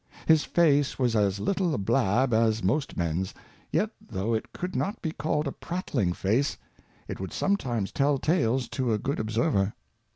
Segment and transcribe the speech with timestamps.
[0.25, 3.35] His Face was as little a Blab as most Mens,
[3.71, 6.57] yet though it could not be called a prattling Face,
[7.07, 9.75] it would some times tell Tales to a good Observer.